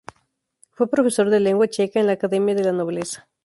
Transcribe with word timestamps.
Fue 0.71 0.89
profesor 0.89 1.29
de 1.29 1.39
lengua 1.39 1.67
checa 1.67 1.99
en 1.99 2.07
la 2.07 2.13
Academia 2.13 2.55
de 2.55 2.63
la 2.63 2.71
nobleza. 2.71 3.29